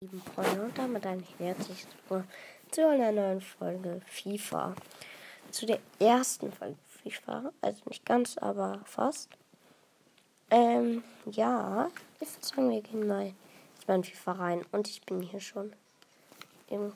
lieben 0.00 0.22
Freunde 0.22 0.62
und 0.62 0.78
damit 0.78 1.04
ein 1.06 1.24
herzliches 1.38 1.88
Willkommen 2.02 2.28
zu 2.70 2.88
einer 2.88 3.10
neuen 3.10 3.40
Folge 3.40 4.00
FIFA. 4.06 4.76
Zu 5.50 5.66
der 5.66 5.80
ersten 5.98 6.52
Folge 6.52 6.76
FIFA, 7.02 7.50
also 7.62 7.82
nicht 7.86 8.06
ganz, 8.06 8.38
aber 8.38 8.80
fast. 8.84 9.28
Ähm, 10.52 11.02
ja, 11.28 11.90
ich 12.20 12.28
würde 12.28 12.46
sagen, 12.46 12.70
wir 12.70 12.80
gehen 12.80 13.08
mal 13.08 13.34
in 13.88 14.04
FIFA 14.04 14.32
rein 14.32 14.64
und 14.70 14.86
ich 14.86 15.00
bin 15.02 15.20
hier 15.20 15.40
schon 15.40 15.72
im 16.68 16.92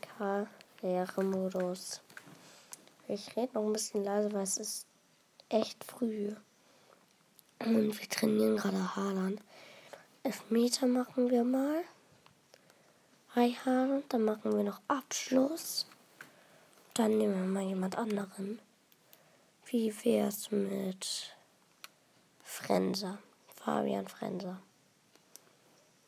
Karrieremodus. 0.81 2.03
Ich 3.09 3.37
rede 3.37 3.55
noch 3.55 3.67
ein 3.67 3.73
bisschen 3.73 4.05
leise, 4.05 4.33
weil 4.33 4.45
es 4.45 4.59
ist 4.59 4.87
echt 5.49 5.83
früh. 5.83 6.37
Und 7.59 8.01
wir 8.01 8.09
trainieren 8.09 8.57
gerade 8.57 8.95
Haaland. 8.95 9.41
Elfmeter 10.23 10.87
machen 10.87 11.31
wir 11.31 11.43
mal. 11.43 11.83
Reinhaaren. 13.35 14.03
Dann 14.09 14.25
machen 14.25 14.57
wir 14.57 14.65
noch 14.65 14.81
Abschluss. 14.89 15.87
Dann 16.95 17.19
nehmen 17.19 17.35
wir 17.35 17.47
mal 17.47 17.63
jemand 17.63 17.97
anderen. 17.97 18.59
Wie 19.67 19.95
wär's 20.05 20.51
mit 20.51 21.35
Frenzer? 22.43 23.19
Fabian 23.55 24.07
Frenzer. 24.07 24.61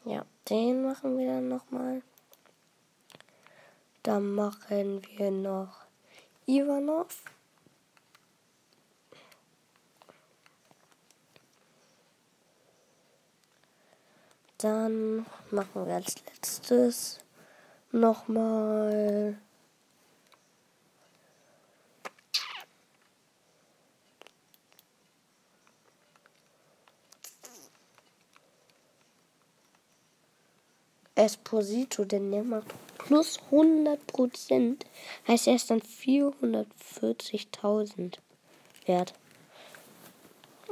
Ja, 0.04 0.26
den 0.50 0.82
machen 0.82 1.16
wir 1.16 1.28
dann 1.28 1.48
nochmal. 1.48 2.02
Dann 4.02 4.34
machen 4.34 5.00
wir 5.16 5.30
noch 5.30 5.86
Ivanov. 6.46 7.22
Dann 14.64 15.26
machen 15.50 15.86
wir 15.86 15.96
als 15.96 16.14
letztes 16.24 17.18
nochmal 17.92 19.36
Esposito, 31.14 32.06
denn 32.06 32.32
der 32.32 32.42
macht 32.42 32.68
plus 32.96 33.38
100 33.50 34.06
Prozent. 34.06 34.86
Heißt, 35.28 35.46
er 35.46 35.56
ist 35.56 35.70
dann 35.70 35.82
440.000 35.82 38.14
wert. 38.86 39.12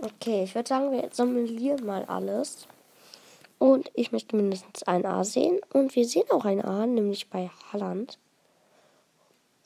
Okay, 0.00 0.44
ich 0.44 0.54
würde 0.54 0.68
sagen, 0.70 0.92
wir 0.92 1.10
simulieren 1.12 1.84
mal 1.84 2.06
alles. 2.06 2.66
Und 3.62 3.92
ich 3.94 4.10
möchte 4.10 4.34
mindestens 4.34 4.82
ein 4.88 5.06
A 5.06 5.22
sehen. 5.22 5.60
Und 5.72 5.94
wir 5.94 6.04
sehen 6.04 6.28
auch 6.32 6.44
ein 6.44 6.64
A, 6.64 6.84
nämlich 6.84 7.30
bei 7.30 7.48
Halland. 7.72 8.18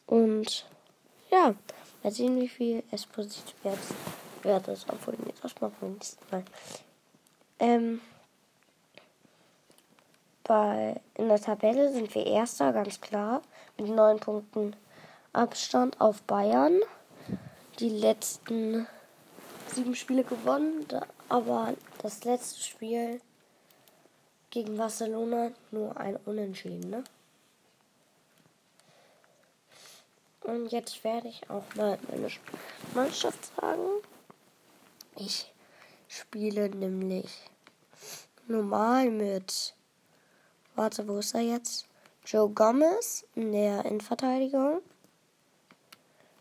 Und 0.04 0.66
ja, 1.30 1.54
mal 2.02 2.12
sehen, 2.12 2.38
wie 2.38 2.48
viel 2.48 2.82
Esposito 2.90 3.52
wert, 3.62 3.78
wert 4.42 4.68
ist. 4.68 4.86
Obwohl, 4.90 5.14
nee, 5.24 5.32
das 5.40 5.58
machen 5.62 5.76
wir 5.80 5.88
nächstes 5.88 6.18
Mal. 6.30 6.44
Ähm, 7.58 8.02
bei, 10.44 11.00
in 11.14 11.28
der 11.28 11.40
Tabelle 11.40 11.90
sind 11.90 12.14
wir 12.14 12.26
Erster, 12.26 12.74
ganz 12.74 13.00
klar. 13.00 13.40
Mit 13.78 13.88
neun 13.88 14.20
Punkten 14.20 14.76
Abstand 15.32 15.98
auf 16.02 16.20
Bayern. 16.24 16.80
Die 17.78 17.88
letzten 17.88 18.86
sieben 19.72 19.94
Spiele 19.94 20.22
gewonnen, 20.22 20.86
aber 21.30 21.72
das 22.02 22.24
letzte 22.24 22.62
Spiel 22.62 23.22
gegen 24.50 24.76
Barcelona 24.76 25.50
nur 25.70 25.96
ein 25.96 26.16
Unentschieden, 26.24 26.90
ne? 26.90 27.04
Und 30.42 30.70
jetzt 30.70 31.02
werde 31.02 31.28
ich 31.28 31.50
auch 31.50 31.64
mal 31.74 31.98
meine 32.08 32.28
Mannschaft 32.94 33.50
sagen. 33.56 33.82
Ich 35.16 35.52
spiele 36.06 36.68
nämlich 36.68 37.50
normal 38.46 39.10
mit. 39.10 39.74
Warte, 40.76 41.08
wo 41.08 41.18
ist 41.18 41.34
er 41.34 41.40
jetzt? 41.40 41.86
Joe 42.24 42.48
Gomez 42.48 43.24
in 43.34 43.52
der 43.52 43.84
Innenverteidigung. 43.84 44.82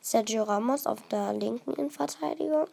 Sergio 0.01 0.43
Ramos 0.43 0.85
auf 0.85 1.01
der 1.07 1.33
linken 1.33 1.73
Innenverteidigung. 1.73 2.67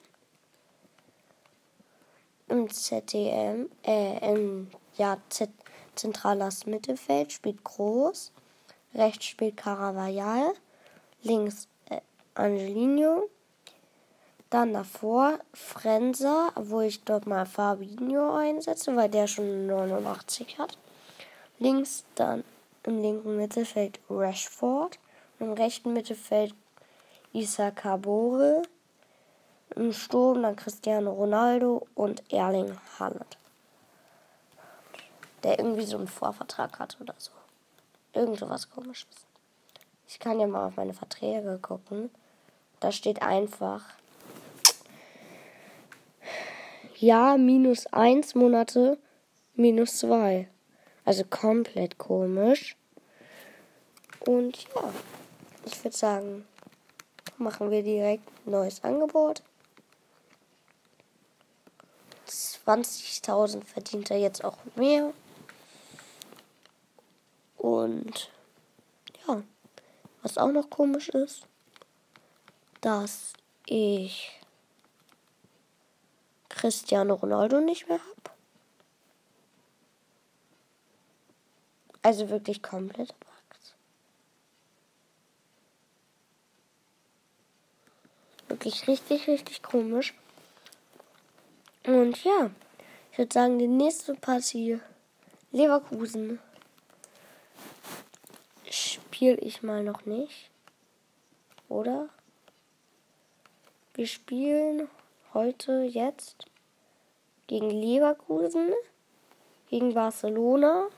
Im 2.48 2.68
ZDM, 2.68 3.70
äh, 3.84 4.32
im 4.32 4.70
ja, 5.02 5.18
zentrales 5.96 6.64
Mittelfeld 6.66 7.32
spielt 7.32 7.64
Groß. 7.64 8.30
Rechts 8.94 9.24
spielt 9.24 9.56
Caravajal. 9.56 10.54
Links 11.22 11.66
äh, 11.90 12.00
Angelino. 12.34 13.28
Dann 14.48 14.72
davor 14.72 15.40
Frenzer, 15.52 16.52
wo 16.54 16.82
ich 16.82 17.02
dort 17.02 17.26
mal 17.26 17.46
Fabinho 17.46 18.36
einsetze, 18.36 18.94
weil 18.94 19.08
der 19.08 19.26
schon 19.26 19.66
89 19.66 20.58
hat. 20.58 20.78
Links 21.58 22.04
dann 22.14 22.44
im 22.84 23.02
linken 23.02 23.36
Mittelfeld 23.36 23.98
Rashford. 24.08 25.00
Im 25.40 25.52
rechten 25.52 25.92
Mittelfeld 25.94 26.54
Isa 27.32 27.72
Cabore. 27.72 28.62
Im 29.74 29.92
Sturm 29.92 30.42
dann 30.42 30.54
Cristiano 30.54 31.10
Ronaldo 31.10 31.88
und 31.96 32.22
Erling 32.30 32.76
Haaland 33.00 33.41
der 35.42 35.58
irgendwie 35.58 35.84
so 35.84 35.96
einen 35.96 36.08
Vorvertrag 36.08 36.78
hat 36.78 36.98
oder 37.00 37.14
so. 37.18 37.32
Irgend 38.12 38.38
so 38.38 38.48
was 38.48 38.70
komisches. 38.70 39.26
Ich 40.06 40.18
kann 40.18 40.38
ja 40.38 40.46
mal 40.46 40.66
auf 40.66 40.76
meine 40.76 40.94
Verträge 40.94 41.58
gucken. 41.60 42.10
Da 42.80 42.92
steht 42.92 43.22
einfach 43.22 43.84
ja 46.96 47.36
minus 47.36 47.86
1 47.86 48.34
Monate 48.34 48.98
minus 49.54 49.98
2. 49.98 50.48
Also 51.04 51.24
komplett 51.24 51.98
komisch. 51.98 52.76
Und 54.20 54.64
ja, 54.74 54.92
ich 55.64 55.82
würde 55.82 55.96
sagen, 55.96 56.46
machen 57.38 57.70
wir 57.70 57.82
direkt 57.82 58.28
ein 58.46 58.52
neues 58.52 58.84
Angebot. 58.84 59.42
20.000 62.28 63.64
verdient 63.64 64.10
er 64.10 64.18
jetzt 64.18 64.44
auch 64.44 64.58
mehr. 64.76 65.12
Und 67.62 68.28
ja, 69.28 69.40
was 70.20 70.36
auch 70.36 70.50
noch 70.50 70.68
komisch 70.68 71.10
ist, 71.10 71.46
dass 72.80 73.34
ich 73.66 74.40
Cristiano 76.48 77.14
Ronaldo 77.14 77.60
nicht 77.60 77.86
mehr 77.88 78.00
habe. 78.00 78.36
Also 82.02 82.30
wirklich 82.30 82.64
komplett 82.64 83.14
Bugs. 83.20 83.74
Wirklich 88.48 88.88
richtig, 88.88 89.28
richtig 89.28 89.62
komisch. 89.62 90.14
Und 91.86 92.24
ja, 92.24 92.50
ich 93.12 93.18
würde 93.18 93.32
sagen, 93.32 93.60
die 93.60 93.68
nächste 93.68 94.16
Partie 94.16 94.80
Leverkusen 95.52 96.40
spiele 99.22 99.36
ich 99.36 99.62
mal 99.62 99.84
noch 99.84 100.04
nicht. 100.04 100.50
Oder? 101.68 102.08
Wir 103.94 104.08
spielen 104.08 104.88
heute 105.32 105.82
jetzt 105.82 106.46
gegen 107.46 107.70
Leverkusen, 107.70 108.72
gegen 109.68 109.94
Barcelona 109.94 110.88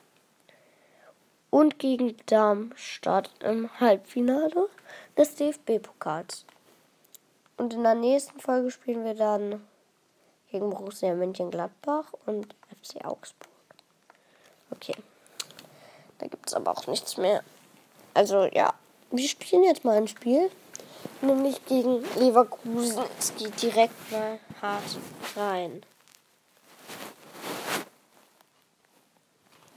und 1.51 1.79
gegen 1.79 2.17
Darmstadt 2.25 3.31
im 3.41 3.69
Halbfinale 3.79 4.71
des 5.19 5.35
DFB-Pokals. 5.35 6.47
Und 7.59 7.75
in 7.75 7.83
der 7.83 7.95
nächsten 7.95 8.41
Folge 8.41 8.71
spielen 8.71 9.05
wir 9.05 9.15
dann 9.15 9.63
gegen 10.51 10.71
Borussia 10.71 11.15
Mönchengladbach 11.15 12.15
und 12.25 12.55
FC 12.71 13.05
Augsburg. 13.05 13.51
Okay. 14.71 14.97
Da 16.17 16.27
gibt 16.27 16.49
es 16.49 16.55
aber 16.55 16.71
auch 16.71 16.87
nichts 16.87 17.19
mehr 17.19 17.45
also 18.15 18.49
ja, 18.53 18.73
wir 19.11 19.29
spielen 19.29 19.65
jetzt 19.65 19.85
mal 19.85 19.97
ein 19.97 20.09
Spiel. 20.09 20.51
Nämlich 21.21 21.65
gegen 21.67 22.03
Leverkusen. 22.19 23.05
Es 23.19 23.35
geht 23.35 23.61
direkt 23.63 24.13
mal 24.13 24.39
hart 24.61 24.99
rein. 25.37 25.83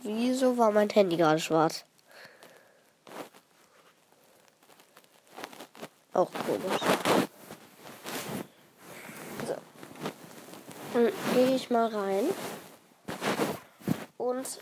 Wieso 0.02 0.58
war 0.58 0.72
mein 0.72 0.90
Handy 0.90 1.18
gerade 1.18 1.40
schwarz? 1.40 1.84
Auch 6.14 6.32
komisch. 6.32 6.82
So. 9.46 9.56
Dann 10.94 11.12
gehe 11.34 11.56
ich 11.56 11.70
mal 11.70 11.88
rein. 11.88 12.26
Und 14.18 14.60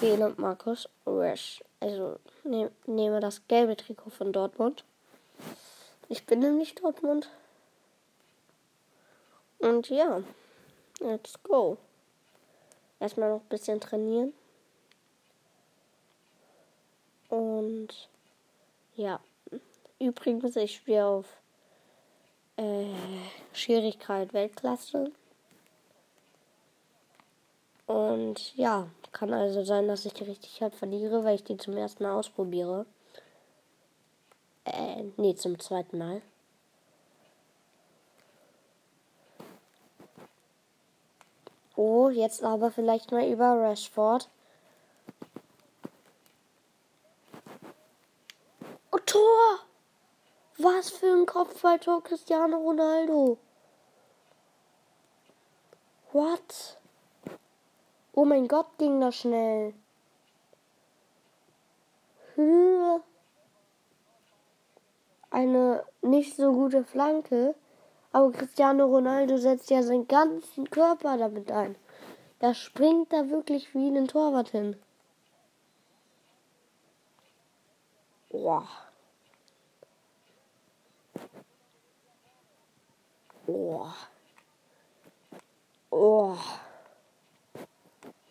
wähle 0.00 0.34
Markus 0.36 0.88
Rash. 1.06 1.62
Also 1.84 2.18
ne, 2.44 2.70
nehme 2.86 3.20
das 3.20 3.46
gelbe 3.46 3.76
Trikot 3.76 4.08
von 4.08 4.32
Dortmund. 4.32 4.84
Ich 6.08 6.24
bin 6.24 6.38
nämlich 6.38 6.74
Dortmund. 6.74 7.28
Und 9.58 9.90
ja, 9.90 10.22
let's 11.00 11.34
go. 11.42 11.76
Erstmal 13.00 13.28
noch 13.28 13.42
ein 13.42 13.48
bisschen 13.50 13.82
trainieren. 13.82 14.32
Und 17.28 18.08
ja, 18.96 19.20
übrigens, 19.98 20.56
ich 20.56 20.76
spiele 20.76 21.04
auf 21.04 21.26
äh, 22.56 22.94
Schwierigkeit 23.52 24.32
Weltklasse. 24.32 25.12
Und 27.86 28.56
ja, 28.56 28.88
kann 29.14 29.32
also 29.32 29.64
sein, 29.64 29.88
dass 29.88 30.04
ich 30.04 30.12
die 30.12 30.24
richtig 30.24 30.60
halt 30.60 30.74
verliere, 30.74 31.24
weil 31.24 31.36
ich 31.36 31.44
die 31.44 31.56
zum 31.56 31.76
ersten 31.76 32.02
Mal 32.02 32.12
ausprobiere. 32.12 32.84
Äh, 34.64 35.04
nee, 35.16 35.34
zum 35.34 35.58
zweiten 35.58 35.98
Mal. 35.98 36.20
Oh, 41.76 42.08
jetzt 42.08 42.42
aber 42.42 42.70
vielleicht 42.70 43.12
mal 43.12 43.26
über 43.28 43.60
Rashford. 43.60 44.28
Oh, 48.90 48.98
Tor! 49.06 49.60
Was 50.58 50.90
für 50.90 51.12
ein 51.12 51.26
Kopfballtor 51.26 52.02
Cristiano 52.02 52.56
Ronaldo. 52.58 53.38
What? 56.12 56.78
Oh 58.16 58.24
mein 58.24 58.46
Gott, 58.46 58.78
ging 58.78 59.00
das 59.00 59.16
schnell. 59.16 59.74
Höhe. 62.36 63.02
Eine 65.30 65.84
nicht 66.00 66.36
so 66.36 66.52
gute 66.52 66.84
Flanke. 66.84 67.56
Aber 68.12 68.30
Cristiano 68.30 68.86
Ronaldo 68.86 69.36
setzt 69.36 69.70
ja 69.70 69.82
seinen 69.82 70.06
ganzen 70.06 70.70
Körper 70.70 71.18
damit 71.18 71.50
ein. 71.50 71.74
Er 72.38 72.54
springt 72.54 73.12
da 73.12 73.28
wirklich 73.30 73.74
wie 73.74 73.88
ein 73.88 74.06
Torwart 74.06 74.50
hin. 74.50 74.76
Boah. 78.30 78.68
Oh. 83.46 83.88
Oh. 85.90 86.36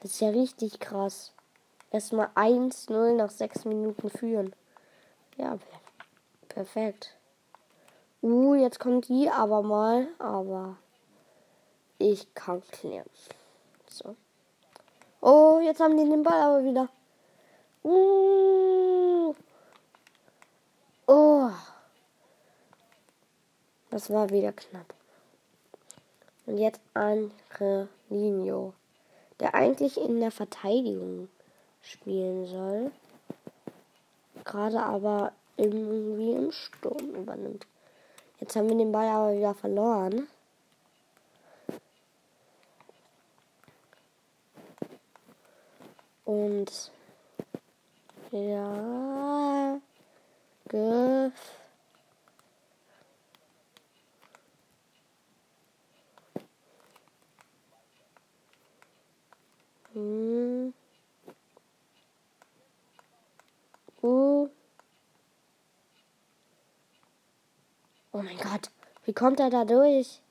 Das 0.03 0.11
ist 0.11 0.19
ja 0.19 0.31
richtig 0.31 0.81
krass. 0.81 1.31
Erstmal 1.89 2.27
1-0 2.35 3.15
nach 3.15 3.29
6 3.29 3.63
Minuten 3.63 4.09
führen. 4.09 4.53
Ja, 5.37 5.57
perfekt. 6.49 7.15
Uh, 8.21 8.53
jetzt 8.53 8.81
kommt 8.81 9.07
die 9.07 9.29
aber 9.29 9.61
mal. 9.61 10.09
Aber 10.19 10.75
ich 11.99 12.33
kann 12.33 12.61
klären. 12.69 13.09
So. 13.87 14.17
Oh, 15.21 15.61
jetzt 15.63 15.79
haben 15.79 15.95
die 15.95 16.03
den 16.03 16.23
Ball 16.23 16.41
aber 16.41 16.65
wieder. 16.65 16.89
Uh. 17.85 19.33
Oh. 21.07 21.49
Das 23.89 24.09
war 24.09 24.29
wieder 24.31 24.51
knapp. 24.51 24.93
Und 26.45 26.57
jetzt 26.57 26.81
Angelino 26.93 28.73
der 29.39 29.55
eigentlich 29.55 29.99
in 29.99 30.19
der 30.19 30.31
Verteidigung 30.31 31.29
spielen 31.81 32.45
soll, 32.45 32.91
gerade 34.43 34.81
aber 34.81 35.31
irgendwie 35.57 36.31
im 36.33 36.51
Sturm 36.51 37.15
übernimmt. 37.15 37.67
Jetzt 38.39 38.55
haben 38.55 38.69
wir 38.69 38.77
den 38.77 38.91
Ball 38.91 39.07
aber 39.07 39.37
wieder 39.37 39.53
verloren. 39.53 40.27
Und 46.25 46.91
ja, 48.31 49.79
Gef 50.69 51.62
Oh. 59.95 60.71
Oh 68.11 68.21
mein 68.21 68.37
Gott. 68.37 68.69
Wie 69.05 69.13
kommt 69.13 69.39
er 69.39 69.49
da 69.49 69.65
durch? 69.65 70.21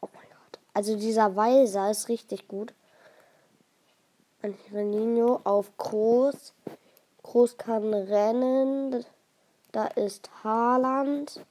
Oh 0.00 0.08
mein 0.14 0.28
Gott. 0.28 0.58
Also 0.74 0.96
dieser 0.96 1.36
Weiser 1.36 1.90
ist 1.90 2.08
richtig 2.08 2.48
gut. 2.48 2.74
Angelino 4.42 5.40
auf 5.44 5.76
Groß. 5.76 6.54
Groß 7.22 7.56
kann 7.56 7.94
rennen. 7.94 9.04
Da 9.72 9.86
ist 9.86 10.30
Haaland. 10.42 11.44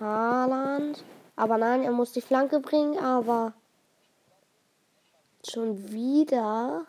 Haaland. 0.00 1.04
Aber 1.36 1.58
nein, 1.58 1.82
er 1.82 1.92
muss 1.92 2.12
die 2.12 2.20
Flanke 2.20 2.60
bringen, 2.60 2.98
aber 2.98 3.52
schon 5.48 5.90
wieder 5.90 6.86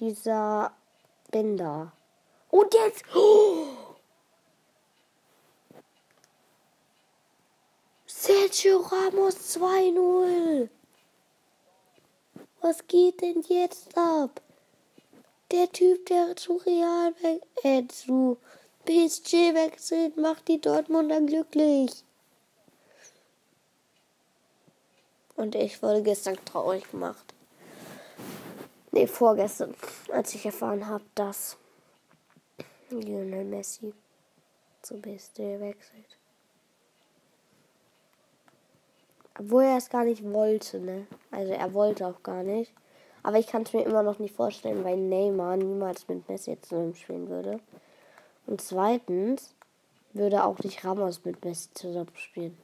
dieser 0.00 0.74
Bänder. 1.30 1.92
Und 2.50 2.72
jetzt. 2.74 3.04
Sergio 8.06 8.78
Ramos 8.78 9.36
2-0. 9.56 10.68
Was 12.60 12.86
geht 12.86 13.20
denn 13.20 13.42
jetzt 13.48 13.98
ab? 13.98 14.40
Der 15.50 15.70
Typ, 15.70 16.06
der 16.06 16.34
zu 16.34 16.56
Real 16.56 17.12
äh, 17.62 17.86
zu 17.88 18.38
PSG 18.86 19.54
wechselt, 19.54 20.16
macht 20.16 20.48
die 20.48 20.60
Dortmunder 20.60 21.20
glücklich. 21.20 22.04
Und 25.36 25.54
ich 25.54 25.82
wurde 25.82 26.02
gestern 26.02 26.36
traurig 26.44 26.90
gemacht. 26.90 27.34
Nee, 28.92 29.06
vorgestern, 29.06 29.74
als 30.12 30.34
ich 30.34 30.46
erfahren 30.46 30.86
habe, 30.86 31.04
dass 31.14 31.56
Lionel 32.90 33.44
Messi 33.44 33.92
zu 34.82 35.00
BSD 35.00 35.58
wechselt. 35.58 36.16
Obwohl 39.36 39.64
er 39.64 39.78
es 39.78 39.90
gar 39.90 40.04
nicht 40.04 40.22
wollte, 40.22 40.78
ne? 40.78 41.08
Also 41.32 41.52
er 41.52 41.74
wollte 41.74 42.06
auch 42.06 42.22
gar 42.22 42.44
nicht. 42.44 42.72
Aber 43.24 43.38
ich 43.38 43.48
kann 43.48 43.62
es 43.62 43.72
mir 43.72 43.82
immer 43.82 44.02
noch 44.02 44.20
nicht 44.20 44.36
vorstellen, 44.36 44.84
weil 44.84 44.96
Neymar 44.96 45.56
niemals 45.56 46.06
mit 46.06 46.28
Messi 46.28 46.60
zusammen 46.60 46.94
spielen 46.94 47.28
würde. 47.28 47.58
Und 48.46 48.60
zweitens 48.60 49.54
würde 50.12 50.44
auch 50.44 50.58
nicht 50.60 50.84
Ramos 50.84 51.24
mit 51.24 51.44
Messi 51.44 51.70
zusammen 51.74 52.14
spielen. 52.14 52.56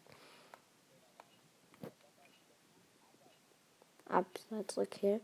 Abseits, 4.10 4.76
okay. 4.76 5.20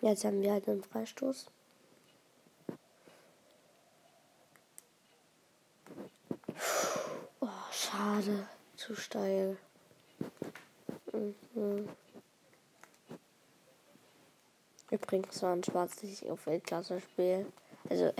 Jetzt 0.00 0.24
haben 0.24 0.40
wir 0.40 0.52
halt 0.52 0.68
einen 0.68 0.82
Freistoß. 0.84 1.46
Oh, 7.40 7.48
schade. 7.72 8.46
Zu 8.76 8.94
steil. 8.94 9.56
Mhm. 11.12 11.88
Übrigens 14.90 15.42
war 15.42 15.54
ein 15.54 15.64
Schwarz, 15.64 16.02
ich 16.02 16.30
auf 16.30 16.46
Weltklasse 16.46 17.00
spiele. 17.00 17.46
Also, 17.90 18.12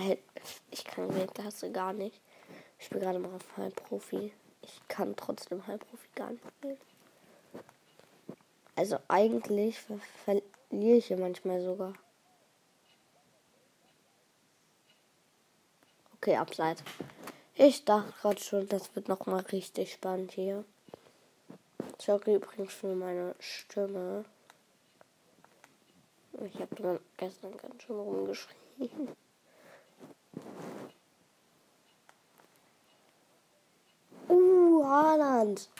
ich 0.70 0.84
kann 0.84 1.14
Weltklasse 1.14 1.70
gar 1.70 1.92
nicht. 1.92 2.20
Ich 2.78 2.86
spiele 2.86 3.02
gerade 3.02 3.18
mal 3.18 3.34
auf 3.34 3.56
Halbprofi. 3.56 4.32
Ich 4.62 4.80
kann 4.88 5.14
trotzdem 5.14 5.66
Halbprofi 5.66 6.08
gar 6.14 6.30
nicht 6.30 6.44
spielen. 6.58 6.78
Also 8.76 8.98
eigentlich 9.08 9.80
ver 9.80 9.98
verliere 10.24 10.98
ich 10.98 11.06
hier 11.06 11.16
manchmal 11.16 11.62
sogar. 11.62 11.94
Okay, 16.16 16.36
abseits. 16.36 16.82
Ich 17.54 17.86
dachte 17.86 18.12
gerade 18.20 18.40
schon, 18.40 18.68
das 18.68 18.94
wird 18.94 19.08
noch 19.08 19.24
mal 19.24 19.40
richtig 19.40 19.94
spannend 19.94 20.32
hier. 20.32 20.64
Sorry 21.98 22.34
übrigens 22.34 22.74
für 22.74 22.94
meine 22.94 23.34
Stimme. 23.38 24.26
Ich 26.44 26.60
habe 26.60 27.00
gestern 27.16 27.56
ganz 27.56 27.82
schön 27.82 27.96
rumgeschrien. 27.98 29.08
Uh, 34.28 34.84
Haaland. 34.84 35.70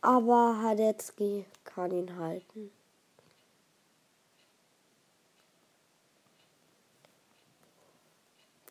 Aber 0.00 0.60
Hadetzky 0.60 1.44
kann 1.76 1.90
ihn 1.90 2.16
halten. 2.16 2.70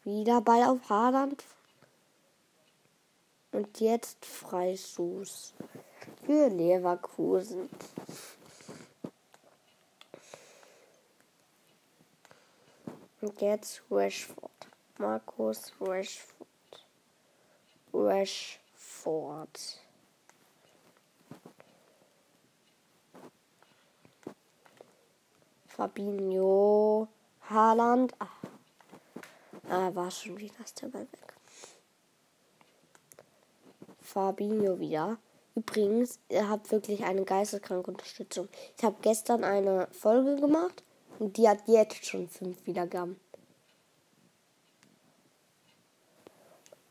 Wieder 0.03 0.41
Ball 0.41 0.63
auf 0.63 0.89
Haaland. 0.89 1.43
Und 3.51 3.79
jetzt 3.79 4.25
Freischuss 4.25 5.53
für 6.25 6.47
Leverkusen. 6.47 7.69
Und 13.21 13.39
jetzt 13.39 13.83
Rashford. 13.91 14.67
Markus 14.97 15.71
Rashford. 15.79 16.85
Rashford. 17.93 19.84
Fabinho. 25.75 27.09
Haaland. 27.49 28.13
Ah. 28.19 28.27
ah, 29.69 29.93
war 29.93 30.09
schon 30.09 30.37
wieder 30.37 30.55
das 30.59 30.73
der 30.73 30.87
Ball 30.87 31.01
weg. 31.01 31.33
Fabinho 34.01 34.79
wieder. 34.79 35.17
Übrigens, 35.53 36.19
ihr 36.29 36.49
habt 36.49 36.71
wirklich 36.71 37.03
eine 37.03 37.25
geisteskranke 37.25 37.91
Unterstützung. 37.91 38.47
Ich 38.77 38.85
habe 38.85 38.95
gestern 39.01 39.43
eine 39.43 39.87
Folge 39.91 40.37
gemacht 40.37 40.83
und 41.19 41.35
die 41.35 41.49
hat 41.49 41.67
jetzt 41.67 42.05
schon 42.05 42.29
fünf 42.29 42.65
Wiedergaben. 42.65 43.19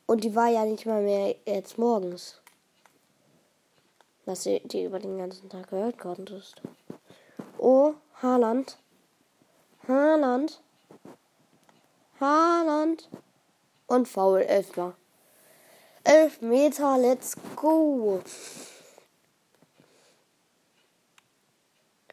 Und 0.07 0.25
die 0.25 0.35
war 0.35 0.49
ja 0.49 0.67
nicht 0.67 0.85
mal 0.85 1.03
mehr 1.03 1.37
jetzt 1.47 1.79
morgens. 1.79 2.43
Dass 4.27 4.45
ihr 4.45 4.61
die 4.61 4.85
über 4.85 4.99
den 4.99 5.17
ganzen 5.17 5.49
Tag 5.49 5.71
gehört 5.71 5.99
konntest. 5.99 6.61
Oh, 7.59 7.95
Haaland. 8.23 8.77
Haaland. 9.87 10.61
Haaland. 12.21 13.09
Und 13.87 14.09
Foul, 14.09 14.43
Elfmer. 14.43 14.95
Elf 16.05 16.41
Meter, 16.43 16.99
let's 16.99 17.37
go. 17.57 18.21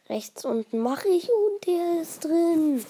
Rechts 0.08 0.44
unten 0.44 0.78
mache 0.78 1.08
ich 1.08 1.30
und 1.30 1.66
der 1.66 2.02
ist 2.02 2.24
drin. 2.24 2.84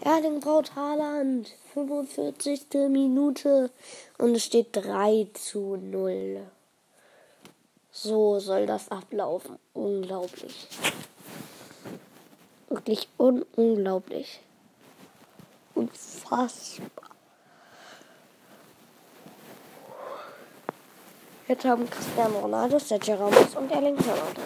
Erling 0.00 0.40
Braut 0.40 0.74
Haaland, 0.76 1.48
45. 1.74 2.66
Minute 2.88 3.70
und 4.18 4.34
es 4.34 4.44
steht 4.44 4.68
3 4.72 5.28
zu 5.32 5.76
0. 5.76 6.46
So 7.92 8.40
soll 8.40 8.66
das 8.66 8.90
ablaufen. 8.90 9.58
Unglaublich. 9.72 10.68
Wirklich 12.68 13.08
un 13.16 13.44
unglaublich. 13.54 14.40
Unfassbar. 15.74 17.10
Jetzt 21.48 21.64
haben 21.64 21.88
Cristiano 21.88 22.40
Ronaldo, 22.40 22.78
Sergio 22.78 23.14
Ramos 23.14 23.54
und 23.54 23.70
Erling 23.70 23.96
Haaland 23.98 24.40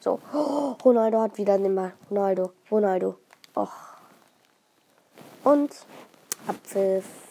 So, 0.00 0.18
oh, 0.32 0.74
Ronaldo 0.82 1.20
hat 1.20 1.36
wieder 1.36 1.58
den 1.58 1.74
Ball. 1.74 1.92
Ronaldo, 2.10 2.52
Ronaldo. 2.70 3.18
Och. 3.54 3.68
Und 5.44 5.70
Abpfiff. 6.46 7.29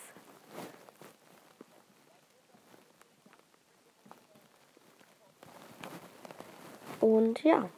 Und 7.02 7.44
ja. 7.44 7.70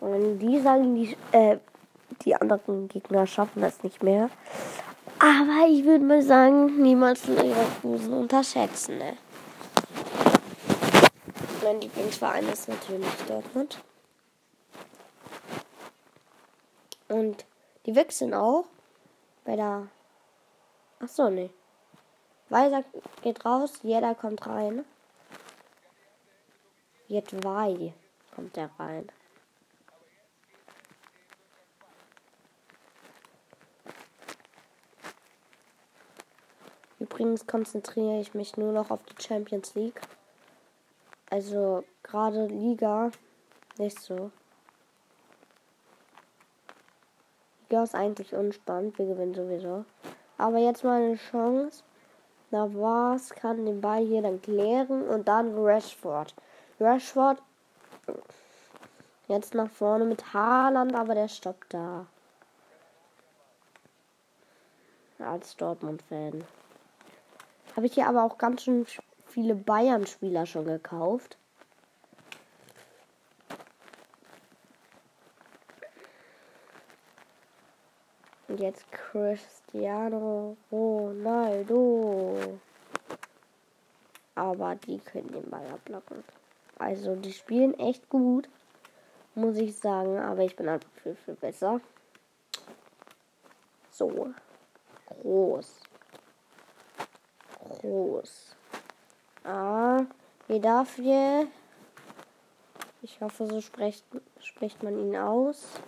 Und 0.00 0.40
die 0.40 0.60
sagen, 0.60 0.96
die, 0.96 1.16
äh, 1.30 1.58
die 2.24 2.34
anderen 2.34 2.88
Gegner 2.88 3.24
schaffen 3.26 3.62
das 3.62 3.84
nicht 3.84 4.02
mehr. 4.02 4.30
Aber 5.20 5.68
ich 5.68 5.84
würde 5.84 6.04
mal 6.04 6.22
sagen, 6.22 6.82
niemals 6.82 7.28
Leverkusen 7.28 8.12
unterschätzen. 8.12 8.98
Ne? 8.98 9.16
Mein 11.62 11.80
Lieblingsverein 11.80 12.48
ist 12.48 12.68
natürlich 12.68 13.06
Dortmund. 13.28 13.78
Und 17.12 17.44
die 17.84 17.94
wechseln 17.94 18.32
auch 18.32 18.64
bei 19.44 19.54
der. 19.54 19.88
Ach 20.98 21.08
so, 21.08 21.28
nee. 21.28 21.50
Weiser 22.48 22.84
geht 23.22 23.44
raus, 23.44 23.80
jeder 23.82 24.14
kommt 24.14 24.46
rein. 24.46 24.86
Jetzt 27.08 27.44
Wei 27.44 27.92
kommt 28.34 28.56
der 28.56 28.70
rein. 28.78 29.10
Übrigens 36.98 37.46
konzentriere 37.46 38.20
ich 38.20 38.32
mich 38.32 38.56
nur 38.56 38.72
noch 38.72 38.90
auf 38.90 39.02
die 39.02 39.22
Champions 39.22 39.74
League. 39.74 40.00
Also 41.28 41.84
gerade 42.02 42.46
Liga 42.46 43.10
nicht 43.76 44.00
so. 44.00 44.30
Liga 47.72 47.84
ist 47.84 47.94
eigentlich 47.94 48.34
unspannend. 48.34 48.98
Wir 48.98 49.06
gewinnen 49.06 49.32
sowieso. 49.32 49.86
Aber 50.36 50.58
jetzt 50.58 50.84
mal 50.84 51.00
eine 51.00 51.16
Chance. 51.16 51.82
Na 52.50 52.68
was 52.74 53.30
kann 53.30 53.64
den 53.64 53.80
Ball 53.80 54.04
hier 54.04 54.20
dann 54.20 54.42
klären 54.42 55.08
und 55.08 55.26
dann 55.26 55.56
Rashford. 55.56 56.34
Rashford 56.78 57.40
jetzt 59.26 59.54
nach 59.54 59.70
vorne 59.70 60.04
mit 60.04 60.34
Haaland, 60.34 60.94
aber 60.94 61.14
der 61.14 61.28
stoppt 61.28 61.72
da. 61.72 62.04
Als 65.18 65.56
Dortmund-Fan. 65.56 66.44
Habe 67.74 67.86
ich 67.86 67.94
hier 67.94 68.06
aber 68.06 68.22
auch 68.22 68.36
ganz 68.36 68.64
schön 68.64 68.84
viele 69.24 69.54
Bayern-Spieler 69.54 70.44
schon 70.44 70.66
gekauft. 70.66 71.38
Jetzt 78.62 78.84
Cristiano 78.90 80.56
Ronaldo. 80.70 82.58
Aber 84.34 84.74
die 84.76 84.98
können 84.98 85.30
den 85.32 85.50
Ball 85.50 85.66
ablocken. 85.66 86.24
Also 86.78 87.14
die 87.16 87.32
spielen 87.32 87.78
echt 87.78 88.08
gut, 88.08 88.48
muss 89.34 89.56
ich 89.56 89.76
sagen. 89.76 90.18
Aber 90.18 90.42
ich 90.42 90.56
bin 90.56 90.68
einfach 90.68 90.90
viel, 91.02 91.14
viel 91.16 91.34
besser. 91.34 91.80
So. 93.90 94.32
Groß 95.06 95.82
groß. 97.82 98.56
Ah, 99.44 100.00
wie 100.46 100.60
dafür. 100.60 101.46
Ich 103.02 103.20
hoffe, 103.20 103.46
so 103.46 103.60
spricht, 103.60 104.04
spricht 104.40 104.82
man 104.82 104.98
ihn 104.98 105.16
aus. 105.16 105.80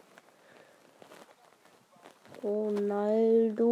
Ronaldo. 2.45 3.65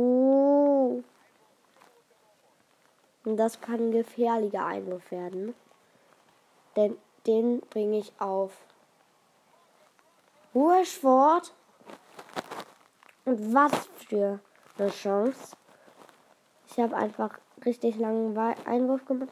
Und 3.25 3.37
das 3.37 3.61
kann 3.61 3.75
ein 3.75 3.93
gefährlicher 3.93 4.67
Einwurf 4.67 5.11
werden. 5.11 5.55
Denn 6.75 6.97
den 7.26 7.61
bringe 7.61 7.99
ich 7.99 8.12
auf. 8.19 8.57
Ruhesport. 10.55 11.52
Und 13.25 13.55
was 13.55 13.87
für 14.09 14.41
eine 14.79 14.91
Chance. 14.91 15.55
Ich 16.69 16.79
habe 16.79 16.97
einfach 16.97 17.38
richtig 17.64 17.97
langen 17.99 18.37
Einwurf 18.67 19.05
gemacht 19.05 19.31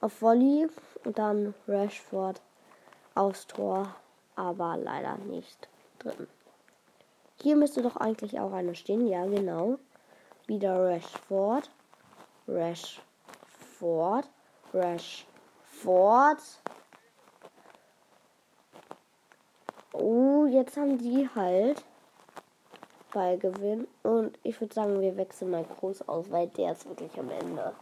auf 0.00 0.22
Volley 0.22 0.68
und 1.04 1.18
dann 1.18 1.54
Rashford 1.66 2.40
aufs 3.14 3.46
Tor, 3.46 3.94
aber 4.36 4.76
leider 4.76 5.16
nicht 5.18 5.68
drin. 5.98 6.28
Hier 7.40 7.56
müsste 7.56 7.82
doch 7.82 7.96
eigentlich 7.96 8.40
auch 8.40 8.52
einer 8.52 8.74
stehen, 8.74 9.06
ja 9.06 9.24
genau. 9.26 9.78
Wieder 10.46 10.84
Rashford, 10.84 11.70
Rashford, 12.48 14.28
Rashford. 14.74 16.38
Oh, 19.92 20.46
jetzt 20.46 20.76
haben 20.76 20.98
die 20.98 21.28
halt 21.34 21.84
Ballgewinn. 23.12 23.86
Und 24.02 24.38
ich 24.42 24.60
würde 24.60 24.74
sagen, 24.74 25.00
wir 25.00 25.16
wechseln 25.16 25.50
mal 25.50 25.64
groß 25.64 26.08
aus, 26.08 26.30
weil 26.30 26.48
der 26.48 26.72
ist 26.72 26.88
wirklich 26.88 27.16
am 27.18 27.30
Ende. 27.30 27.72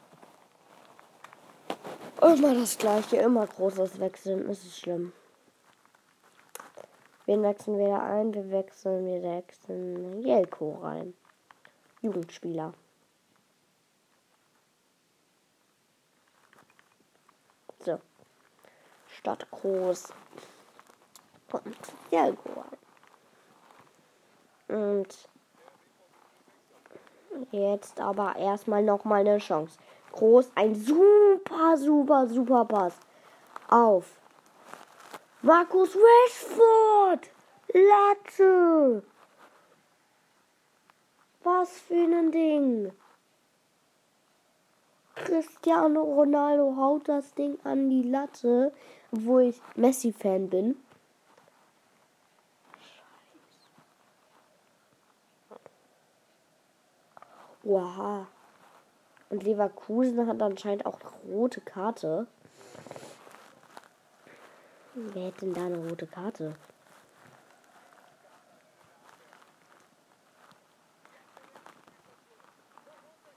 Immer 2.20 2.54
das 2.54 2.76
gleiche, 2.78 3.16
immer 3.16 3.46
großes 3.46 4.00
Wechseln, 4.00 4.48
ist 4.48 4.64
es 4.64 4.78
schlimm. 4.78 5.12
Wen 7.26 7.42
wechseln 7.42 7.78
wir 7.78 7.88
da 7.88 8.04
ein? 8.04 8.32
Wir 8.32 8.50
wechseln, 8.50 9.04
wir 9.04 9.22
wechseln 9.22 10.22
Jelko 10.22 10.78
rein. 10.80 11.14
Jugendspieler. 12.00 12.72
So. 17.80 17.98
Stadt 19.08 19.50
groß. 19.50 20.12
Und 21.52 21.76
Jelko 22.12 22.48
rein. 22.60 22.78
Und 24.68 25.28
jetzt 27.50 28.00
aber 28.00 28.36
erstmal 28.36 28.84
noch 28.84 29.04
mal 29.04 29.20
eine 29.20 29.38
Chance. 29.38 29.78
Groß, 30.12 30.52
ein 30.54 30.76
super, 30.76 31.76
super, 31.76 32.28
super 32.28 32.64
Pass. 32.64 32.98
Auf 33.68 34.20
Markus 35.46 35.94
Rashford! 35.94 37.30
Latte! 37.72 39.04
Was 41.44 41.70
für 41.78 41.94
ein 41.94 42.32
Ding! 42.32 42.90
Cristiano 45.14 46.02
Ronaldo 46.02 46.74
haut 46.76 47.08
das 47.08 47.32
Ding 47.34 47.60
an 47.62 47.88
die 47.88 48.02
Latte, 48.02 48.72
wo 49.12 49.38
ich 49.38 49.62
Messi-Fan 49.76 50.50
bin. 50.50 50.74
Wow. 57.62 58.26
Und 59.30 59.44
Leverkusen 59.44 60.26
hat 60.26 60.42
anscheinend 60.42 60.86
auch 60.86 60.98
rote 61.24 61.60
Karte. 61.60 62.26
Wer 64.98 65.26
hätte 65.26 65.44
denn 65.44 65.52
da 65.52 65.66
eine 65.66 65.76
rote 65.76 66.06
Karte? 66.06 66.54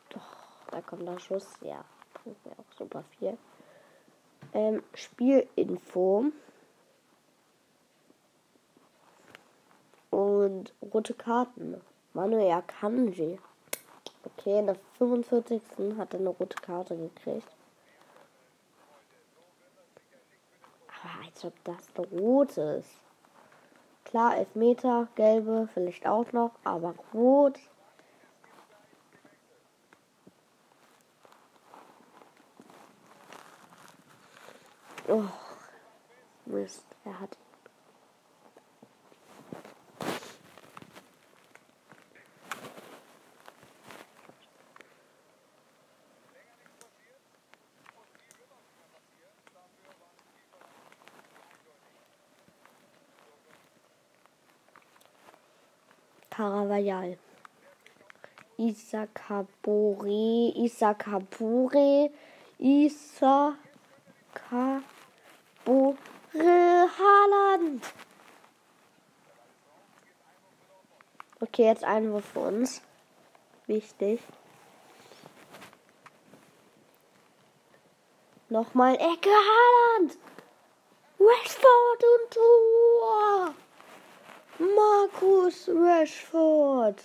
Doch, 0.07 0.21
da 0.71 0.79
kommt 0.79 1.05
der 1.05 1.19
Schuss. 1.19 1.57
Ja, 1.59 1.83
bringt 2.13 2.45
mir 2.45 2.53
auch 2.53 2.77
super 2.77 3.03
viel. 3.03 3.37
Ähm, 4.53 4.81
Spielinfo. 4.93 6.31
Und 10.11 10.73
rote 10.81 11.13
Karten. 11.13 11.81
Manuel 12.13 12.53
Akanji. 12.53 13.37
Okay, 14.23 14.59
in 14.59 14.67
der 14.67 14.77
45. 14.97 15.61
hat 15.97 16.13
er 16.13 16.21
eine 16.21 16.29
rote 16.29 16.55
Karte 16.61 16.95
gekriegt. 16.95 17.58
Als 21.39 21.45
ob 21.45 21.63
das 21.63 22.11
rot 22.11 22.57
ist. 22.57 22.89
Klar, 24.03 24.37
Elfmeter, 24.37 25.07
gelbe, 25.15 25.69
vielleicht 25.73 26.05
auch 26.05 26.31
noch, 26.31 26.51
aber 26.63 26.95
rot. 27.13 27.59
Oh, 35.07 35.23
Mist, 36.45 36.85
er 37.05 37.19
hat 37.19 37.37
Caravajal. 56.39 57.17
Isakabore, 58.57 60.53
Isakabure, 60.55 62.09
Isakabure, 62.57 63.57
Haaland. 66.97 67.83
Okay, 71.41 71.65
jetzt 71.65 71.83
Einwurf 71.83 72.23
für 72.23 72.39
uns. 72.39 72.81
Wichtig. 73.67 74.21
Nochmal 78.47 78.95
Ecke 78.95 79.29
Haaland. 79.29 80.17
Westford 81.17 82.03
und 82.03 82.33
Tor. 82.33 83.53
Markus 84.59 85.69
Rashford. 85.69 87.01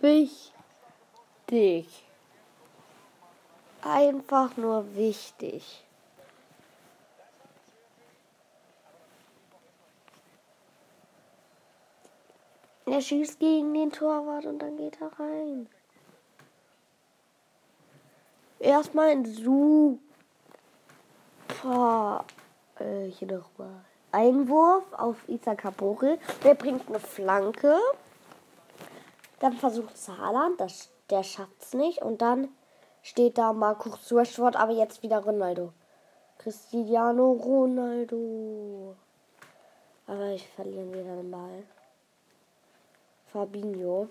Wichtig. 0.00 0.52
Einfach 3.82 4.56
nur 4.56 4.94
wichtig. 4.94 5.84
Er 12.86 13.00
schießt 13.00 13.40
gegen 13.40 13.74
den 13.74 13.90
Torwart 13.90 14.46
und 14.46 14.60
dann 14.60 14.76
geht 14.76 15.00
er 15.00 15.12
rein. 15.18 15.68
Erstmal 18.60 19.10
ein 19.10 19.24
super. 19.24 19.98
Äh, 22.78 23.06
hier 23.06 23.28
nochmal. 23.28 23.84
Einwurf 24.12 24.84
auf 24.92 25.16
Isa 25.28 25.54
Kabore. 25.54 26.18
Der 26.44 26.54
bringt 26.54 26.88
eine 26.88 27.00
Flanke. 27.00 27.76
Dann 29.40 29.52
versucht 29.52 29.94
Haaland, 30.08 30.60
das, 30.60 30.90
der 31.10 31.20
es 31.20 31.74
nicht. 31.74 32.02
Und 32.02 32.22
dann 32.22 32.48
steht 33.02 33.38
da 33.38 33.52
Markus 33.52 34.12
Rashford, 34.12 34.56
aber 34.56 34.72
jetzt 34.72 35.02
wieder 35.02 35.18
Ronaldo. 35.18 35.72
Cristiano 36.38 37.32
Ronaldo. 37.32 38.96
Aber 40.06 40.28
ich 40.30 40.48
verliere 40.48 40.88
wieder 40.92 41.16
den 41.16 41.30
Ball. 41.30 41.64
Fabinho. 43.26 44.08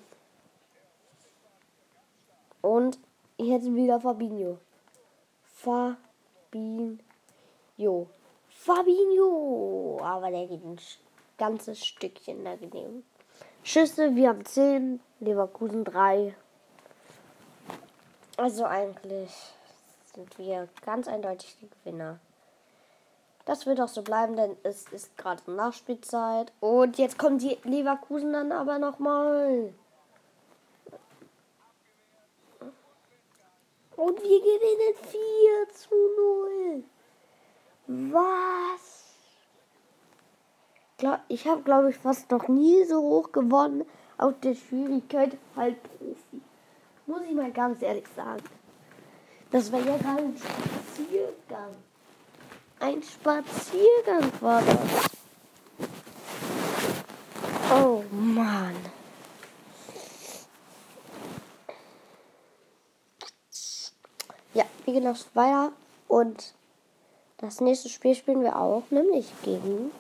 Und 2.61 2.99
jetzt 3.37 3.73
wieder 3.73 3.99
Fabinho. 3.99 4.59
Fabinho. 5.43 6.97
Fabinho. 8.57 9.99
Aber 10.01 10.31
der 10.31 10.47
geht 10.47 10.63
ein 10.63 10.79
ganzes 11.37 11.85
Stückchen 11.85 12.43
daneben. 12.43 13.05
Schüsse, 13.63 14.15
wir 14.15 14.29
haben 14.29 14.45
10, 14.45 14.99
Leverkusen 15.19 15.83
3. 15.83 16.35
Also 18.37 18.65
eigentlich 18.65 19.31
sind 20.13 20.37
wir 20.37 20.67
ganz 20.85 21.07
eindeutig 21.07 21.57
die 21.61 21.69
Gewinner. 21.69 22.19
Das 23.45 23.65
wird 23.65 23.79
auch 23.79 23.87
so 23.87 24.01
bleiben, 24.01 24.35
denn 24.35 24.57
es 24.63 24.87
ist 24.89 25.17
gerade 25.17 25.49
Nachspielzeit. 25.49 26.51
Und 26.59 26.97
jetzt 26.97 27.17
kommen 27.17 27.39
die 27.39 27.57
Leverkusen 27.63 28.33
dann 28.33 28.51
aber 28.51 28.77
nochmal. 28.79 29.73
Und 33.95 34.21
wir 34.21 34.39
gewinnen 34.39 34.95
4 35.01 35.73
zu 35.73 35.95
0. 36.75 36.83
Was? 37.87 39.05
Ich 41.29 41.47
habe, 41.47 41.61
glaube 41.61 41.91
ich, 41.91 41.97
fast 41.97 42.29
noch 42.31 42.49
nie 42.49 42.83
so 42.83 43.01
hoch 43.01 43.31
gewonnen 43.31 43.85
auf 44.17 44.33
der 44.41 44.55
Schwierigkeit 44.55 45.37
Halbprofi. 45.55 46.41
Muss 47.05 47.21
ich 47.21 47.33
mal 47.33 47.51
ganz 47.51 47.81
ehrlich 47.81 48.05
sagen. 48.13 48.43
Das 49.51 49.71
war 49.71 49.79
ja 49.79 49.95
gerade 49.97 50.23
ein 50.23 50.35
Spaziergang. 50.35 51.75
Ein 52.79 53.01
Spaziergang 53.03 54.31
war 54.41 54.61
das. 54.61 55.09
Oh 57.71 58.03
Mann. 58.11 58.75
Ja, 64.53 64.65
wir 64.83 64.93
gehen 64.93 65.03
noch 65.03 65.17
weiter 65.33 65.71
und 66.07 66.53
das 67.37 67.61
nächste 67.61 67.89
Spiel 67.89 68.15
spielen 68.15 68.41
wir 68.41 68.59
auch, 68.59 68.83
nämlich 68.89 69.31
gegen 69.43 69.91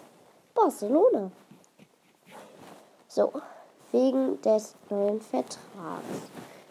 Barcelona. 0.55 1.31
So, 3.07 3.31
wegen 3.91 4.41
des 4.41 4.75
neuen 4.89 5.21
Vertrags. 5.21 5.59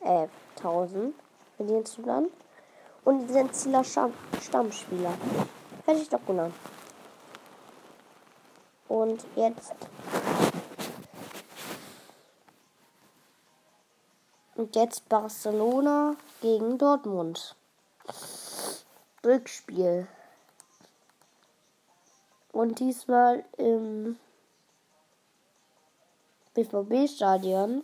Äh, 0.00 0.26
1000 0.56 1.14
verdienst 1.56 1.98
du 1.98 2.02
dann. 2.02 2.26
Und 3.04 3.30
sind 3.30 3.54
Zieler 3.54 3.84
Stammspieler. 3.84 5.12
Hätte 5.86 6.00
ich 6.00 6.08
doch 6.08 6.26
genannt. 6.26 6.54
Und 8.88 9.24
jetzt. 9.36 9.74
Und 14.56 14.76
jetzt 14.76 15.08
Barcelona 15.08 16.14
gegen 16.40 16.78
Dortmund. 16.78 17.56
Rückspiel. 19.24 20.06
Und 22.52 22.78
diesmal 22.78 23.44
im 23.56 24.16
BVB-Stadion. 26.54 27.82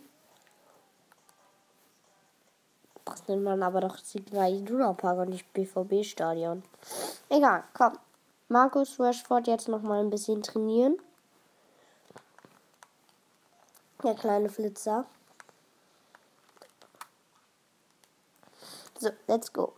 Das 3.03 3.27
nennt 3.27 3.43
man 3.43 3.61
aber 3.63 3.81
doch 3.81 3.97
Signal 3.97 4.53
Iduna 4.53 4.93
Park 4.93 5.19
und 5.19 5.29
nicht 5.29 5.51
BVB-Stadion. 5.53 6.63
Egal, 7.27 7.63
komm. 7.73 7.97
Markus 8.47 8.99
Rashford 8.99 9.47
jetzt 9.47 9.67
noch 9.67 9.81
mal 9.81 9.99
ein 9.99 10.09
bisschen 10.09 10.41
trainieren. 10.41 10.97
Der 14.03 14.15
kleine 14.15 14.49
Flitzer. 14.49 15.05
So, 19.01 19.09
let's 19.25 19.51
go. 19.51 19.73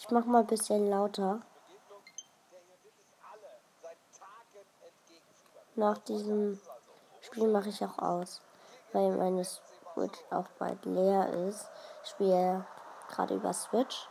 Ich 0.00 0.10
mach 0.10 0.24
mal 0.24 0.40
ein 0.40 0.48
bisschen 0.48 0.90
lauter. 0.90 1.42
Nach 5.76 5.96
diesem 5.98 6.60
Spiel 7.20 7.46
mache 7.46 7.68
ich 7.68 7.84
auch 7.84 7.96
aus, 8.00 8.42
weil 8.92 9.16
meine 9.16 9.44
Switch 9.44 10.18
auch 10.30 10.48
bald 10.58 10.84
leer 10.84 11.32
ist. 11.46 11.70
Ich 12.02 12.10
spiele 12.10 12.66
gerade 13.08 13.36
über 13.36 13.52
Switch. 13.52 14.08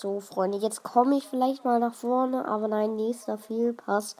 So, 0.00 0.18
Freunde, 0.18 0.56
jetzt 0.56 0.82
komme 0.82 1.18
ich 1.18 1.28
vielleicht 1.28 1.66
mal 1.66 1.78
nach 1.78 1.92
vorne, 1.92 2.48
aber 2.48 2.68
nein, 2.68 2.96
nächster 2.96 3.36
Fehlpass. 3.36 4.16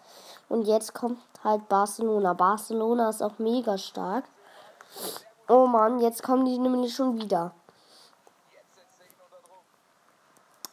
Und 0.47 0.67
jetzt 0.67 0.93
kommt 0.93 1.19
halt 1.43 1.71
Barcelona. 1.71 2.35
Barcelona 2.35 3.09
ist 3.09 3.23
auch 3.23 3.39
mega 3.39 3.79
stark. 3.79 4.27
Oh 5.49 5.67
Mann, 5.67 5.99
jetzt 6.01 6.23
kommen 6.23 6.45
die 6.45 6.59
nämlich 6.59 6.95
schon 6.95 7.19
wieder. 7.19 7.55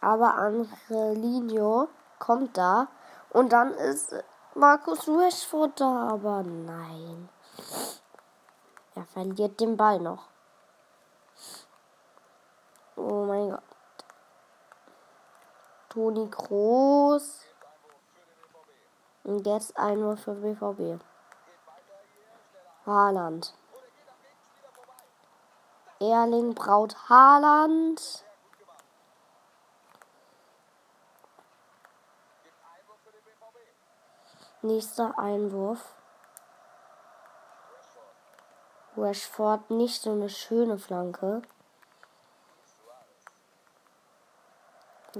Aber 0.01 0.35
Angelino 0.35 1.87
kommt 2.19 2.57
da. 2.57 2.89
Und 3.29 3.53
dann 3.53 3.75
ist 3.75 4.13
Markus 4.55 5.07
Rashford 5.07 5.79
da, 5.79 6.09
aber 6.09 6.43
nein. 6.43 7.29
Er 8.93 9.05
verliert 9.05 9.57
den 9.61 9.77
Ball 9.77 10.01
noch. 10.01 10.25
Oh 12.97 13.23
mein 13.23 13.51
Gott. 13.51 13.66
Toni 15.97 16.27
Groß. 16.29 17.43
Und 19.23 19.47
jetzt 19.47 19.75
einmal 19.75 20.15
für 20.15 20.35
BVB. 20.35 21.03
Haaland. 22.85 23.55
Erling 25.99 26.53
Braut 26.53 27.09
Haaland. 27.09 28.23
Nächster 34.61 35.17
Einwurf. 35.17 35.95
Rashford 38.95 39.71
nicht 39.71 40.03
so 40.03 40.11
eine 40.11 40.29
schöne 40.29 40.77
Flanke. 40.77 41.41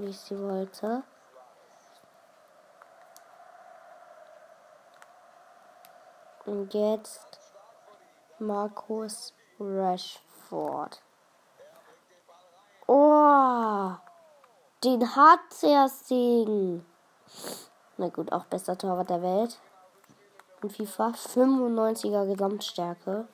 Wie 0.00 0.10
ich 0.10 0.20
sie 0.20 0.38
wollte. 0.38 1.02
Und 6.46 6.72
jetzt 6.72 7.40
Markus 8.38 9.34
Rashford. 9.58 11.02
Oh, 12.86 13.90
den 14.84 15.16
hat 15.16 15.40
Segen. 15.52 16.86
Na 17.96 18.08
gut, 18.08 18.30
auch 18.32 18.44
bester 18.44 18.78
Torwart 18.78 19.10
der 19.10 19.22
Welt. 19.22 19.58
Und 20.62 20.72
FIFA 20.72 21.08
95er 21.08 22.32
Gesamtstärke. 22.32 23.26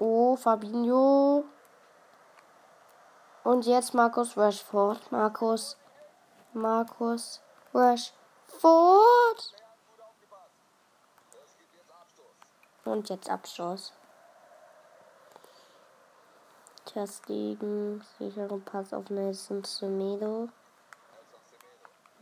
Oh, 0.00 0.36
Fabinho. 0.48 1.44
Und 3.44 3.66
jetzt 3.66 3.92
Markus 3.92 4.34
Rashford. 4.34 5.12
Markus 5.12 5.76
Markus 6.54 7.42
Rashford. 7.74 9.40
Und 12.86 13.10
jetzt 13.10 13.28
Abstoß. 13.28 13.92
Testliegen, 16.86 18.02
sicheren 18.18 18.64
Pass 18.64 18.94
auf 18.94 19.10
Nelson 19.10 19.62
Semedo. 19.64 20.48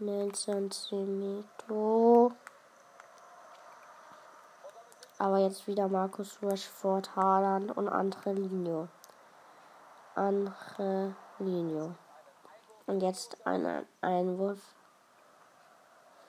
Nelson 0.00 0.72
Semedo. 0.72 2.32
Aber 5.18 5.38
jetzt 5.38 5.66
wieder 5.66 5.88
Markus 5.88 6.38
Rashford, 6.42 7.16
Haaland 7.16 7.74
und 7.76 7.88
Andre 7.88 8.32
Linio. 8.34 8.88
Andre 10.14 11.14
Linio. 11.38 11.94
Und 12.86 13.00
jetzt 13.00 13.46
ein 13.46 13.86
Einwurf 14.02 14.60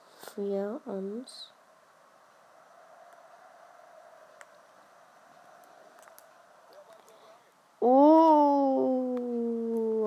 für 0.10 0.80
uns. 0.86 1.52
Oh, 7.80 9.18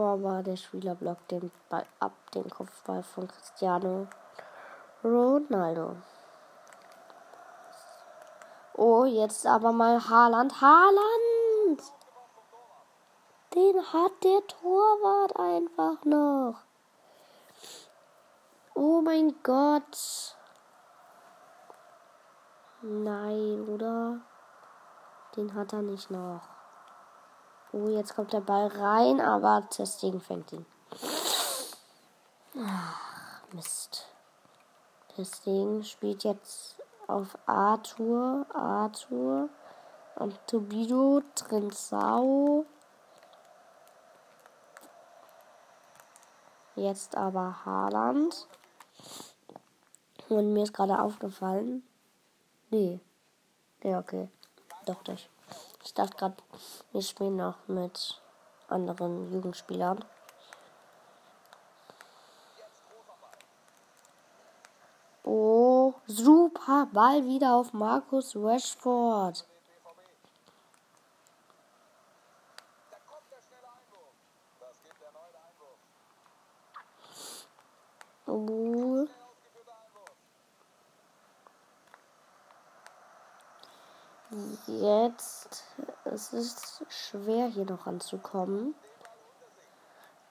aber 0.03 0.43
der 0.43 0.57
Spieler 0.57 0.95
blockt 0.95 1.31
den 1.31 1.53
Ball 1.69 1.85
ab, 2.01 2.13
den 2.35 2.49
Kopfball 2.49 3.03
von 3.03 3.29
Cristiano 3.29 4.09
Ronaldo. 5.05 5.97
Oh, 8.83 9.05
jetzt 9.05 9.47
aber 9.47 9.73
mal 9.73 10.09
Haaland. 10.09 10.59
Haaland! 10.63 11.83
Den 13.55 13.93
hat 13.93 14.13
der 14.25 14.47
Torwart 14.47 15.39
einfach 15.39 16.03
noch. 16.07 16.55
Oh 18.75 19.03
mein 19.03 19.35
Gott. 19.43 20.35
Nein, 22.81 23.69
oder? 23.69 24.23
Den 25.37 25.53
hat 25.53 25.75
er 25.75 25.83
nicht 25.83 26.11
noch. 26.11 26.41
Oh, 27.73 27.87
jetzt 27.89 28.17
kommt 28.17 28.33
der 28.33 28.41
Ball 28.41 28.69
rein, 28.69 29.21
aber 29.21 29.69
Testing 29.69 30.23
fängt 30.23 30.55
ihn. 30.55 30.65
Ach, 32.57 33.43
Mist. 33.53 34.07
Testing 35.15 35.83
spielt 35.83 36.25
jetzt 36.25 36.80
auf 37.11 37.37
Arthur, 37.47 38.47
Arthur 38.55 39.49
und 40.17 40.39
Tobido, 40.47 41.23
Trinsau. 41.35 42.65
Jetzt 46.77 47.17
aber 47.17 47.65
Haaland. 47.65 48.47
Und 50.29 50.53
mir 50.53 50.63
ist 50.63 50.73
gerade 50.73 51.01
aufgefallen. 51.01 51.83
Nee. 52.71 53.01
Ja, 53.83 53.99
okay. 53.99 54.29
Doch 54.87 55.05
nicht. 55.09 55.29
Ich 55.85 55.93
dachte 55.95 56.17
gerade, 56.17 56.37
wir 56.93 57.03
spielen 57.03 57.37
noch 57.37 57.57
mit 57.67 58.21
anderen 58.69 59.33
Jugendspielern. 59.33 60.05
Super 66.11 66.89
Ball 66.93 67.25
wieder 67.25 67.55
auf 67.55 67.73
Markus 67.73 68.35
Rashford. 68.35 69.47
Oh. 78.27 79.07
Jetzt 84.67 85.63
es 86.05 86.33
ist 86.33 86.85
schwer 86.89 87.47
hier 87.47 87.67
noch 87.67 87.87
ranzukommen. 87.87 88.75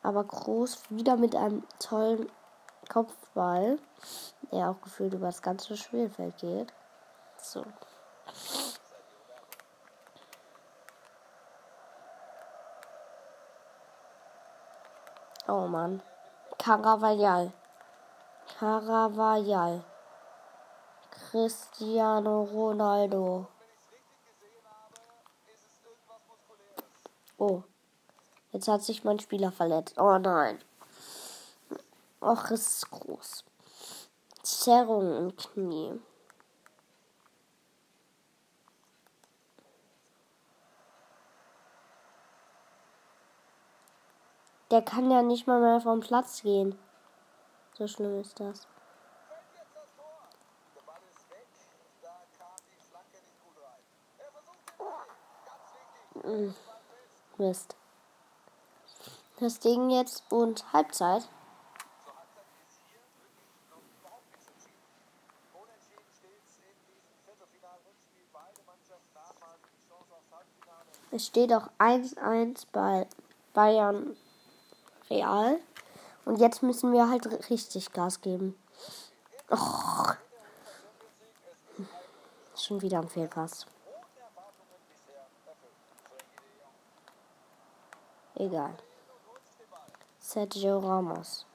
Aber 0.03 0.25
Groß 0.25 0.89
wieder 0.89 1.15
mit 1.15 1.37
einem 1.37 1.63
tollen 1.79 2.29
Kopfball, 2.89 3.79
der 4.51 4.69
auch 4.69 4.81
gefühlt 4.81 5.13
über 5.13 5.27
das 5.27 5.41
ganze 5.41 5.77
Spielfeld 5.77 6.37
geht. 6.37 6.73
So. 7.37 7.65
Oh 15.47 15.67
Mann. 15.67 16.01
Caravajal. 16.57 17.51
Caravajal. 18.59 19.83
Cristiano 21.11 22.43
Ronaldo. 22.43 23.47
Oh. 27.37 27.63
Jetzt 28.51 28.67
hat 28.67 28.81
sich 28.83 29.03
mein 29.03 29.19
Spieler 29.19 29.51
verletzt. 29.51 29.97
Oh 29.97 30.17
nein. 30.17 30.59
Och, 32.19 32.51
es 32.51 32.67
ist 32.67 32.91
groß. 32.91 33.45
Zerrung 34.49 35.15
im 35.15 35.35
Knie. 35.35 35.99
Der 44.71 44.81
kann 44.83 45.09
ja 45.09 45.21
nicht 45.21 45.47
mal 45.47 45.59
mehr 45.59 45.81
vom 45.81 45.99
Platz 45.99 46.41
gehen. 46.41 46.77
So 47.77 47.87
schlimm 47.87 48.19
ist 48.19 48.39
das. 48.39 48.67
Mist. 57.37 57.75
Das 59.39 59.59
Ding 59.59 59.89
jetzt 59.89 60.23
und 60.29 60.71
Halbzeit. 60.73 61.27
Es 71.19 71.25
steht 71.25 71.51
auch 71.51 71.69
1-1 71.79 72.65
bei 72.71 73.05
Bayern 73.53 74.15
Real. 75.09 75.59
Und 76.23 76.39
jetzt 76.39 76.63
müssen 76.63 76.93
wir 76.93 77.09
halt 77.09 77.49
richtig 77.49 77.91
Gas 77.91 78.21
geben. 78.21 78.57
Och. 79.51 80.15
Schon 82.55 82.81
wieder 82.81 82.99
ein 82.99 83.09
Fehlpass. 83.09 83.65
Egal. 88.35 88.77
Sergio 90.19 90.79
Ramos. 90.79 91.45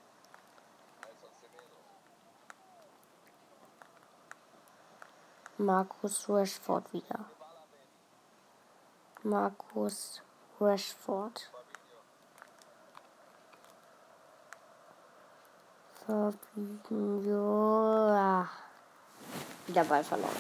Markus 5.57 6.29
Rashford 6.29 6.93
wieder. 6.93 7.34
Markus 9.25 10.21
Rashford. 10.61 11.51
Fabinho. 16.07 17.35
Wieder 19.67 19.85
Ball 19.85 20.05
verloren. 20.05 20.31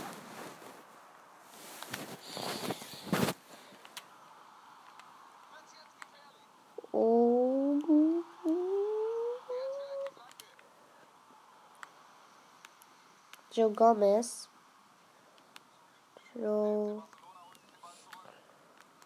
Oh. 6.92 7.80
Joe 13.50 13.70
Gomez. 13.72 14.50
Joe 16.34 17.02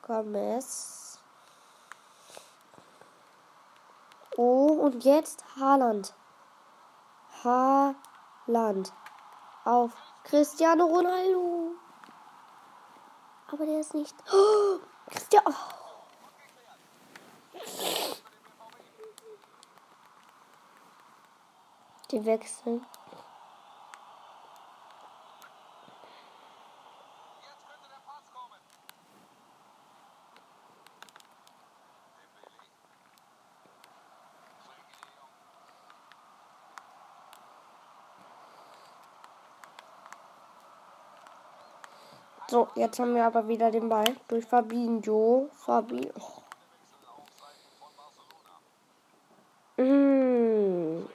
Gomez. 0.09 1.21
Oh, 4.39 4.69
und 4.81 5.05
jetzt 5.05 5.45
Haaland. 5.61 6.15
Haaland. 7.45 8.91
Auf 9.67 9.93
Cristiano 10.25 10.87
Ronaldo. 10.87 11.73
Aber 13.53 13.67
der 13.67 13.81
ist 13.81 13.93
nicht. 13.93 14.15
Oh, 14.33 14.79
Cristiano. 15.11 15.55
Die 22.11 22.25
wechseln. 22.25 22.87
So, 42.51 42.69
jetzt 42.77 42.99
haben 42.99 43.15
wir 43.15 43.27
aber 43.27 43.47
wieder 43.47 43.71
den 43.71 43.91
Ball 43.91 44.07
durch 44.27 44.47
Fabinho. 44.47 45.51
Fabi. 45.53 46.11
Oh. 49.77 49.83
Mm. 49.83 51.07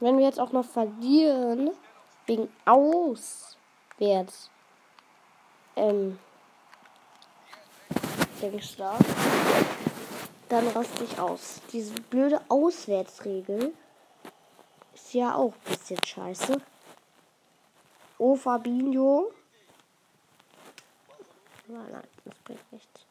Wenn 0.00 0.18
wir 0.18 0.24
jetzt 0.24 0.40
auch 0.40 0.50
noch 0.50 0.64
verlieren, 0.64 1.70
wegen 2.26 2.48
Auswärts, 2.64 4.50
ähm, 5.76 6.18
denkst 8.42 8.76
dann 10.48 10.66
raste 10.68 11.04
ich 11.04 11.20
aus. 11.20 11.60
Diese 11.72 11.94
blöde 11.94 12.40
Auswärtsregel 12.48 13.72
ja 15.12 15.34
auch 15.34 15.52
ein 15.52 15.60
bisschen 15.64 16.04
scheiße. 16.04 16.60
Oh, 18.18 18.36
Fabinho. 18.36 19.32
Nein, 21.66 21.90
nein, 21.92 22.08
das 22.24 22.34
bringt 22.44 22.72
nichts. 22.72 23.06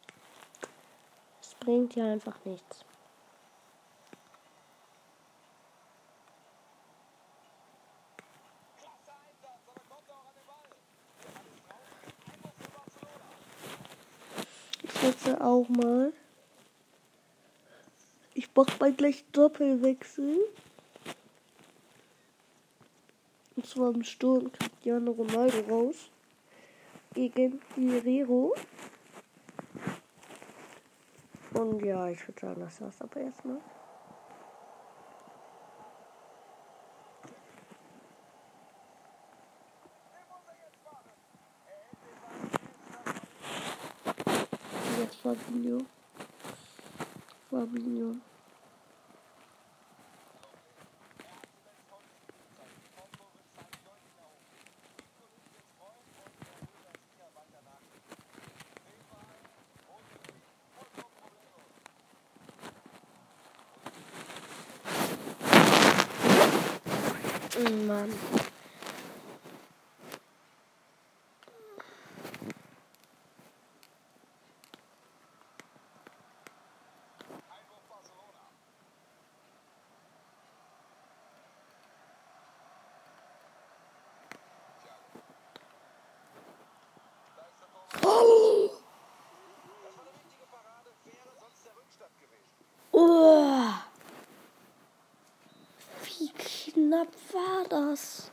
Das 1.41 1.55
bringt 1.55 1.95
ja 1.95 2.12
einfach 2.12 2.38
nichts. 2.45 2.85
Ich 14.83 15.03
wechsle 15.03 15.41
auch 15.41 15.69
mal. 15.69 16.12
Ich 18.33 18.49
mach 18.53 18.79
mal 18.79 18.93
gleich 18.93 19.23
Doppelwechsel. 19.31 20.38
Und 23.60 23.65
zwar 23.65 23.93
im 23.93 24.06
Sturm 24.06 24.50
Cristiano 24.54 25.12
Ronaldo 25.12 25.60
raus. 25.69 26.10
Gegen 27.13 27.60
Guerrero. 27.76 28.56
Und 31.56 31.84
ja, 31.84 32.08
ich 32.08 32.26
würde 32.26 32.39
sagen, 32.39 32.62
das 32.62 32.80
war's 32.80 33.02
aber 33.02 33.19
erstmal. 33.19 33.60
Jetzt 45.02 45.15
Fabinho. 45.15 45.80
Fabinho. 47.50 48.15
Mann. 67.89 68.13
Oh. 92.93 93.69
Wie 96.04 96.32
knapp 96.89 97.13
war 97.34 97.65
das? 97.69 98.32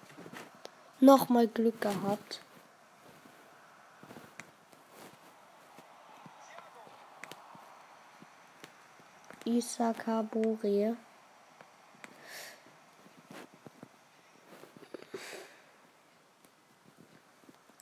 Nochmal 0.98 1.46
Glück 1.46 1.78
gehabt. 1.78 2.40
Isaka 9.44 10.22
Bori. 10.22 10.96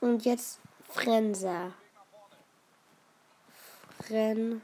Und 0.01 0.25
jetzt 0.25 0.59
Frenzer. 0.89 1.71
Frenzer. 4.01 4.61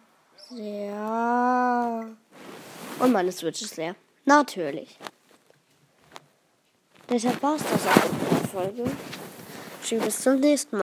Und 2.99 3.11
meine 3.13 3.31
Switch 3.31 3.61
ist 3.61 3.77
leer. 3.77 3.95
Natürlich. 4.25 4.99
Deshalb 7.11 7.43
war 7.43 7.55
es 7.55 7.63
das 7.63 7.87
auch 7.87 8.05
in 8.05 8.19
der 8.29 8.47
Folge. 8.47 8.91
Tschüss, 9.83 10.01
bis 10.05 10.21
zum 10.21 10.39
nächsten 10.39 10.77
Mal. 10.77 10.79